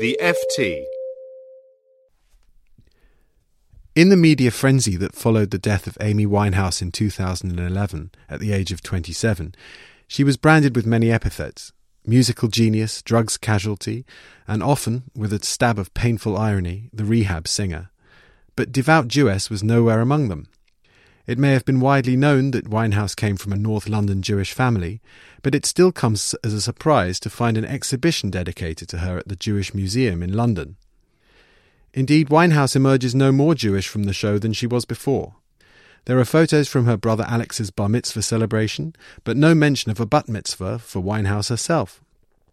The 0.00 0.18
FT. 0.20 0.86
In 3.94 4.08
the 4.08 4.16
media 4.16 4.50
frenzy 4.50 4.96
that 4.96 5.14
followed 5.14 5.52
the 5.52 5.58
death 5.58 5.86
of 5.86 5.96
Amy 6.00 6.26
Winehouse 6.26 6.82
in 6.82 6.90
2011 6.90 8.10
at 8.28 8.40
the 8.40 8.52
age 8.52 8.72
of 8.72 8.82
27, 8.82 9.54
she 10.08 10.24
was 10.24 10.36
branded 10.36 10.74
with 10.74 10.84
many 10.84 11.12
epithets 11.12 11.72
musical 12.04 12.48
genius, 12.48 13.02
drugs 13.02 13.36
casualty, 13.36 14.04
and 14.48 14.64
often, 14.64 15.04
with 15.14 15.32
a 15.32 15.44
stab 15.44 15.78
of 15.78 15.94
painful 15.94 16.36
irony, 16.36 16.90
the 16.92 17.04
rehab 17.04 17.46
singer. 17.46 17.90
But 18.56 18.72
devout 18.72 19.06
Jewess 19.06 19.48
was 19.48 19.62
nowhere 19.62 20.00
among 20.00 20.26
them. 20.26 20.48
It 21.26 21.38
may 21.38 21.52
have 21.52 21.64
been 21.64 21.80
widely 21.80 22.16
known 22.16 22.50
that 22.50 22.68
Winehouse 22.68 23.16
came 23.16 23.36
from 23.36 23.52
a 23.52 23.56
North 23.56 23.88
London 23.88 24.20
Jewish 24.20 24.52
family, 24.52 25.00
but 25.42 25.54
it 25.54 25.64
still 25.64 25.90
comes 25.90 26.34
as 26.44 26.52
a 26.52 26.60
surprise 26.60 27.18
to 27.20 27.30
find 27.30 27.56
an 27.56 27.64
exhibition 27.64 28.28
dedicated 28.28 28.88
to 28.90 28.98
her 28.98 29.18
at 29.18 29.28
the 29.28 29.36
Jewish 29.36 29.72
Museum 29.72 30.22
in 30.22 30.34
London. 30.34 30.76
Indeed, 31.94 32.28
Winehouse 32.28 32.76
emerges 32.76 33.14
no 33.14 33.32
more 33.32 33.54
Jewish 33.54 33.88
from 33.88 34.04
the 34.04 34.12
show 34.12 34.38
than 34.38 34.52
she 34.52 34.66
was 34.66 34.84
before. 34.84 35.36
There 36.04 36.18
are 36.18 36.26
photos 36.26 36.68
from 36.68 36.84
her 36.84 36.98
brother 36.98 37.24
Alex's 37.26 37.70
bar 37.70 37.88
mitzvah 37.88 38.20
celebration, 38.20 38.94
but 39.22 39.38
no 39.38 39.54
mention 39.54 39.90
of 39.90 40.00
a 40.00 40.06
bat 40.06 40.28
mitzvah 40.28 40.80
for 40.80 41.00
Winehouse 41.00 41.48
herself. 41.48 42.02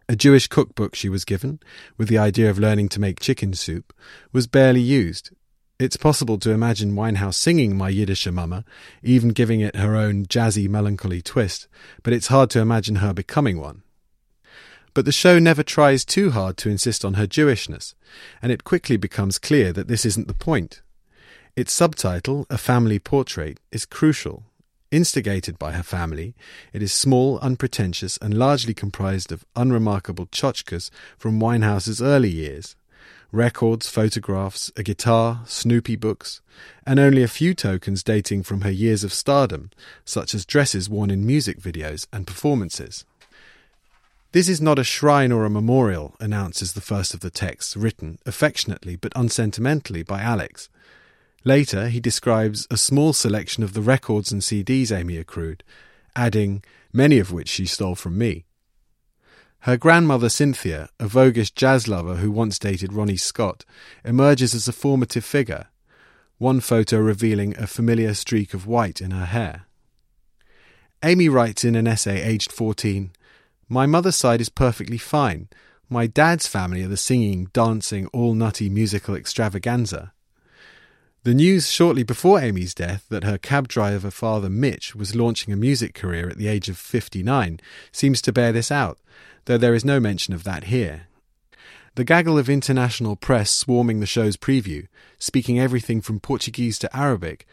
A 0.08 0.16
Jewish 0.16 0.46
cookbook 0.46 0.94
she 0.94 1.10
was 1.10 1.26
given, 1.26 1.60
with 1.98 2.08
the 2.08 2.18
idea 2.18 2.48
of 2.48 2.58
learning 2.58 2.88
to 2.90 3.00
make 3.00 3.20
chicken 3.20 3.52
soup, 3.52 3.92
was 4.32 4.46
barely 4.46 4.80
used. 4.80 5.30
It's 5.82 5.96
possible 5.96 6.38
to 6.38 6.52
imagine 6.52 6.94
Winehouse 6.94 7.34
singing 7.34 7.76
My 7.76 7.88
Yiddish 7.88 8.30
Mama, 8.30 8.64
even 9.02 9.30
giving 9.30 9.58
it 9.58 9.74
her 9.74 9.96
own 9.96 10.26
jazzy, 10.26 10.68
melancholy 10.68 11.20
twist, 11.20 11.66
but 12.04 12.12
it's 12.12 12.28
hard 12.28 12.50
to 12.50 12.60
imagine 12.60 13.02
her 13.02 13.12
becoming 13.12 13.58
one. 13.58 13.82
But 14.94 15.06
the 15.06 15.10
show 15.10 15.40
never 15.40 15.64
tries 15.64 16.04
too 16.04 16.30
hard 16.30 16.56
to 16.58 16.70
insist 16.70 17.04
on 17.04 17.14
her 17.14 17.26
Jewishness, 17.26 17.94
and 18.40 18.52
it 18.52 18.62
quickly 18.62 18.96
becomes 18.96 19.40
clear 19.40 19.72
that 19.72 19.88
this 19.88 20.04
isn't 20.06 20.28
the 20.28 20.34
point. 20.34 20.82
Its 21.56 21.72
subtitle, 21.72 22.46
A 22.48 22.58
Family 22.58 23.00
Portrait, 23.00 23.58
is 23.72 23.84
crucial. 23.84 24.44
Instigated 24.92 25.58
by 25.58 25.72
her 25.72 25.82
family, 25.82 26.36
it 26.72 26.80
is 26.80 26.92
small, 26.92 27.40
unpretentious, 27.40 28.18
and 28.18 28.34
largely 28.34 28.72
comprised 28.72 29.32
of 29.32 29.44
unremarkable 29.56 30.26
tchotchkes 30.26 30.90
from 31.18 31.40
Winehouse's 31.40 32.00
early 32.00 32.30
years 32.30 32.76
records, 33.32 33.88
photographs, 33.88 34.70
a 34.76 34.82
guitar, 34.82 35.40
Snoopy 35.46 35.96
books, 35.96 36.42
and 36.86 37.00
only 37.00 37.22
a 37.22 37.28
few 37.28 37.54
tokens 37.54 38.02
dating 38.02 38.42
from 38.42 38.60
her 38.60 38.70
years 38.70 39.02
of 39.02 39.12
stardom, 39.12 39.70
such 40.04 40.34
as 40.34 40.44
dresses 40.44 40.88
worn 40.88 41.10
in 41.10 41.26
music 41.26 41.58
videos 41.58 42.06
and 42.12 42.26
performances. 42.26 43.06
This 44.32 44.48
is 44.48 44.60
not 44.60 44.78
a 44.78 44.84
shrine 44.84 45.32
or 45.32 45.44
a 45.44 45.50
memorial, 45.50 46.14
announces 46.20 46.74
the 46.74 46.80
first 46.80 47.14
of 47.14 47.20
the 47.20 47.30
texts, 47.30 47.76
written 47.76 48.18
affectionately 48.26 48.96
but 48.96 49.12
unsentimentally 49.16 50.02
by 50.02 50.20
Alex. 50.20 50.68
Later, 51.44 51.88
he 51.88 52.00
describes 52.00 52.66
a 52.70 52.76
small 52.76 53.12
selection 53.12 53.62
of 53.62 53.72
the 53.72 53.80
records 53.80 54.30
and 54.30 54.42
CDs 54.42 54.96
Amy 54.96 55.16
accrued, 55.16 55.64
adding, 56.14 56.62
many 56.92 57.18
of 57.18 57.32
which 57.32 57.48
she 57.48 57.66
stole 57.66 57.94
from 57.94 58.16
me. 58.16 58.44
Her 59.62 59.76
grandmother 59.76 60.28
Cynthia, 60.28 60.88
a 60.98 61.06
voguish 61.06 61.54
jazz 61.54 61.86
lover 61.86 62.16
who 62.16 62.32
once 62.32 62.58
dated 62.58 62.92
Ronnie 62.92 63.16
Scott, 63.16 63.64
emerges 64.04 64.56
as 64.56 64.66
a 64.66 64.72
formative 64.72 65.24
figure, 65.24 65.68
one 66.38 66.58
photo 66.58 66.98
revealing 66.98 67.56
a 67.56 67.68
familiar 67.68 68.12
streak 68.14 68.54
of 68.54 68.66
white 68.66 69.00
in 69.00 69.12
her 69.12 69.26
hair. 69.26 69.66
Amy 71.04 71.28
writes 71.28 71.62
in 71.62 71.76
an 71.76 71.86
essay 71.86 72.20
aged 72.20 72.50
14 72.50 73.12
My 73.68 73.86
mother's 73.86 74.16
side 74.16 74.40
is 74.40 74.48
perfectly 74.48 74.98
fine. 74.98 75.48
My 75.88 76.08
dad's 76.08 76.48
family 76.48 76.82
are 76.82 76.88
the 76.88 76.96
singing, 76.96 77.48
dancing, 77.52 78.08
all 78.08 78.34
nutty 78.34 78.68
musical 78.68 79.14
extravaganza. 79.14 80.12
The 81.24 81.34
news 81.34 81.70
shortly 81.70 82.02
before 82.02 82.40
Amy's 82.40 82.74
death 82.74 83.06
that 83.08 83.22
her 83.22 83.38
cab 83.38 83.68
driver 83.68 84.10
father 84.10 84.50
Mitch 84.50 84.96
was 84.96 85.14
launching 85.14 85.54
a 85.54 85.56
music 85.56 85.94
career 85.94 86.28
at 86.28 86.36
the 86.36 86.48
age 86.48 86.68
of 86.68 86.76
59 86.76 87.60
seems 87.92 88.20
to 88.22 88.32
bear 88.32 88.50
this 88.50 88.72
out, 88.72 88.98
though 89.44 89.56
there 89.56 89.72
is 89.72 89.84
no 89.84 90.00
mention 90.00 90.34
of 90.34 90.42
that 90.42 90.64
here. 90.64 91.02
The 91.94 92.02
gaggle 92.02 92.38
of 92.38 92.50
international 92.50 93.14
press 93.14 93.52
swarming 93.52 94.00
the 94.00 94.06
show's 94.06 94.36
preview, 94.36 94.88
speaking 95.20 95.60
everything 95.60 96.00
from 96.00 96.18
Portuguese 96.18 96.76
to 96.80 96.96
Arabic, 96.96 97.46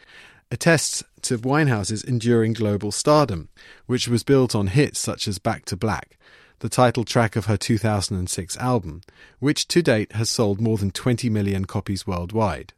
attests 0.50 1.04
to 1.22 1.38
Winehouse's 1.38 2.02
enduring 2.02 2.54
global 2.54 2.90
stardom, 2.90 3.50
which 3.86 4.08
was 4.08 4.24
built 4.24 4.52
on 4.52 4.66
hits 4.66 4.98
such 4.98 5.28
as 5.28 5.38
Back 5.38 5.64
to 5.66 5.76
Black, 5.76 6.18
the 6.58 6.68
title 6.68 7.04
track 7.04 7.36
of 7.36 7.46
her 7.46 7.56
2006 7.56 8.56
album, 8.56 9.02
which 9.38 9.68
to 9.68 9.80
date 9.80 10.10
has 10.10 10.28
sold 10.28 10.60
more 10.60 10.76
than 10.76 10.90
20 10.90 11.30
million 11.30 11.66
copies 11.66 12.04
worldwide. 12.04 12.72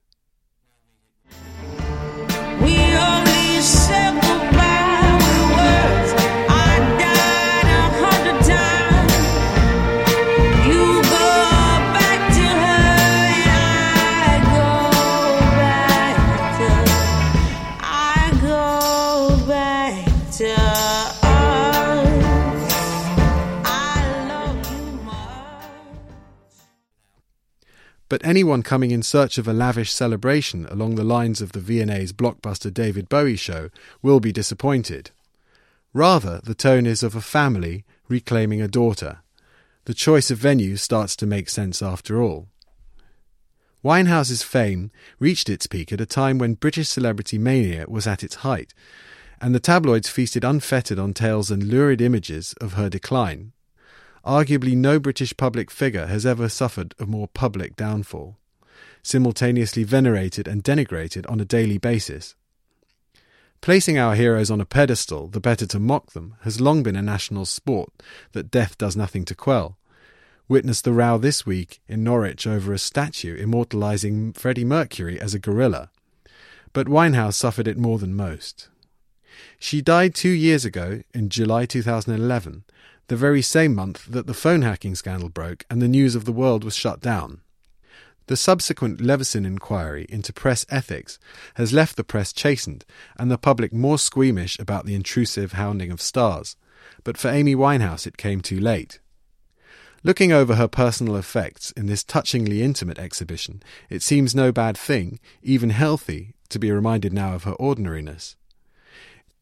But 28.12 28.26
anyone 28.26 28.62
coming 28.62 28.90
in 28.90 29.02
search 29.02 29.38
of 29.38 29.48
a 29.48 29.54
lavish 29.54 29.90
celebration 29.90 30.66
along 30.66 30.96
the 30.96 31.02
lines 31.02 31.40
of 31.40 31.52
the 31.52 31.60
V&A's 31.60 32.12
blockbuster 32.12 32.70
David 32.70 33.08
Bowie 33.08 33.36
show 33.36 33.70
will 34.02 34.20
be 34.20 34.32
disappointed. 34.32 35.12
Rather, 35.94 36.38
the 36.44 36.54
tone 36.54 36.84
is 36.84 37.02
of 37.02 37.16
a 37.16 37.22
family 37.22 37.86
reclaiming 38.08 38.60
a 38.60 38.68
daughter. 38.68 39.20
The 39.86 39.94
choice 39.94 40.30
of 40.30 40.36
venue 40.36 40.76
starts 40.76 41.16
to 41.16 41.26
make 41.26 41.48
sense 41.48 41.80
after 41.80 42.20
all. 42.20 42.48
Winehouse's 43.82 44.42
fame 44.42 44.90
reached 45.18 45.48
its 45.48 45.66
peak 45.66 45.90
at 45.90 45.98
a 45.98 46.04
time 46.04 46.36
when 46.36 46.52
British 46.52 46.90
celebrity 46.90 47.38
mania 47.38 47.86
was 47.88 48.06
at 48.06 48.22
its 48.22 48.44
height, 48.44 48.74
and 49.42 49.52
the 49.52 49.60
tabloids 49.60 50.08
feasted 50.08 50.44
unfettered 50.44 51.00
on 51.00 51.12
tales 51.12 51.50
and 51.50 51.64
lurid 51.64 52.00
images 52.00 52.54
of 52.60 52.74
her 52.74 52.88
decline. 52.88 53.52
Arguably, 54.24 54.76
no 54.76 55.00
British 55.00 55.36
public 55.36 55.68
figure 55.68 56.06
has 56.06 56.24
ever 56.24 56.48
suffered 56.48 56.94
a 57.00 57.06
more 57.06 57.26
public 57.26 57.74
downfall, 57.74 58.38
simultaneously 59.02 59.82
venerated 59.82 60.46
and 60.46 60.62
denigrated 60.62 61.28
on 61.28 61.40
a 61.40 61.44
daily 61.44 61.76
basis. 61.76 62.36
Placing 63.60 63.98
our 63.98 64.14
heroes 64.14 64.48
on 64.48 64.60
a 64.60 64.64
pedestal, 64.64 65.26
the 65.26 65.40
better 65.40 65.66
to 65.66 65.80
mock 65.80 66.12
them, 66.12 66.36
has 66.42 66.60
long 66.60 66.84
been 66.84 66.96
a 66.96 67.02
national 67.02 67.44
sport 67.44 67.90
that 68.32 68.50
death 68.50 68.78
does 68.78 68.96
nothing 68.96 69.24
to 69.24 69.34
quell. 69.34 69.76
Witness 70.46 70.80
the 70.80 70.92
row 70.92 71.18
this 71.18 71.44
week 71.44 71.80
in 71.88 72.04
Norwich 72.04 72.46
over 72.46 72.72
a 72.72 72.78
statue 72.78 73.36
immortalising 73.36 74.34
Freddie 74.34 74.64
Mercury 74.64 75.20
as 75.20 75.34
a 75.34 75.40
gorilla. 75.40 75.90
But 76.72 76.86
Winehouse 76.86 77.34
suffered 77.34 77.66
it 77.66 77.78
more 77.78 77.98
than 77.98 78.14
most. 78.14 78.68
She 79.58 79.80
died 79.80 80.14
two 80.14 80.30
years 80.30 80.64
ago, 80.64 81.02
in 81.14 81.28
July 81.28 81.66
2011, 81.66 82.64
the 83.08 83.16
very 83.16 83.42
same 83.42 83.74
month 83.74 84.06
that 84.06 84.26
the 84.26 84.34
phone 84.34 84.62
hacking 84.62 84.94
scandal 84.94 85.28
broke 85.28 85.64
and 85.68 85.80
the 85.80 85.88
news 85.88 86.14
of 86.14 86.24
the 86.24 86.32
world 86.32 86.64
was 86.64 86.76
shut 86.76 87.00
down. 87.00 87.40
The 88.26 88.36
subsequent 88.36 89.00
Leveson 89.00 89.44
inquiry 89.44 90.06
into 90.08 90.32
press 90.32 90.64
ethics 90.70 91.18
has 91.54 91.72
left 91.72 91.96
the 91.96 92.04
press 92.04 92.32
chastened 92.32 92.84
and 93.18 93.30
the 93.30 93.38
public 93.38 93.72
more 93.72 93.98
squeamish 93.98 94.58
about 94.58 94.86
the 94.86 94.94
intrusive 94.94 95.52
hounding 95.52 95.90
of 95.90 96.00
stars, 96.00 96.56
but 97.04 97.18
for 97.18 97.28
Amy 97.28 97.54
Winehouse 97.54 98.06
it 98.06 98.16
came 98.16 98.40
too 98.40 98.60
late. 98.60 99.00
Looking 100.04 100.32
over 100.32 100.56
her 100.56 100.66
personal 100.68 101.16
effects 101.16 101.70
in 101.72 101.86
this 101.86 102.02
touchingly 102.02 102.62
intimate 102.62 102.98
exhibition, 102.98 103.62
it 103.88 104.02
seems 104.02 104.34
no 104.34 104.50
bad 104.50 104.76
thing, 104.76 105.20
even 105.42 105.70
healthy, 105.70 106.34
to 106.48 106.58
be 106.58 106.72
reminded 106.72 107.12
now 107.12 107.34
of 107.34 107.44
her 107.44 107.52
ordinariness. 107.52 108.36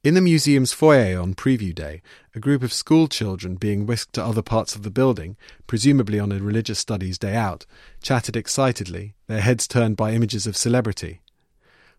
In 0.02 0.14
the 0.14 0.22
museum's 0.22 0.72
foyer 0.72 1.20
on 1.20 1.34
preview 1.34 1.74
day, 1.74 2.00
a 2.34 2.40
group 2.40 2.62
of 2.62 2.72
school 2.72 3.06
children 3.06 3.56
being 3.56 3.84
whisked 3.84 4.14
to 4.14 4.24
other 4.24 4.40
parts 4.40 4.74
of 4.74 4.82
the 4.82 4.90
building, 4.90 5.36
presumably 5.66 6.18
on 6.18 6.32
a 6.32 6.38
religious 6.38 6.78
studies 6.78 7.18
day 7.18 7.34
out, 7.34 7.66
chatted 8.02 8.34
excitedly, 8.34 9.12
their 9.26 9.42
heads 9.42 9.68
turned 9.68 9.98
by 9.98 10.12
images 10.12 10.46
of 10.46 10.56
celebrity. 10.56 11.20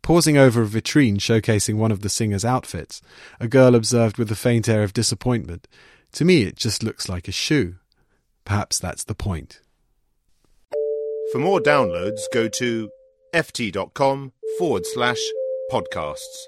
Pausing 0.01 0.35
over 0.35 0.63
a 0.63 0.65
vitrine 0.65 1.17
showcasing 1.17 1.75
one 1.75 1.91
of 1.91 2.01
the 2.01 2.09
singer's 2.09 2.43
outfits, 2.43 3.03
a 3.39 3.47
girl 3.47 3.75
observed 3.75 4.17
with 4.17 4.31
a 4.31 4.35
faint 4.35 4.67
air 4.67 4.81
of 4.81 4.93
disappointment, 4.93 5.67
To 6.13 6.25
me, 6.25 6.41
it 6.41 6.55
just 6.55 6.81
looks 6.81 7.07
like 7.07 7.27
a 7.27 7.31
shoe. 7.31 7.75
Perhaps 8.45 8.79
that's 8.79 9.03
the 9.03 9.13
point. 9.13 9.61
For 11.31 11.37
more 11.37 11.59
downloads, 11.59 12.21
go 12.33 12.47
to 12.47 12.89
ft.com 13.31 14.31
forward 14.57 14.87
slash 14.87 15.21
podcasts. 15.71 16.47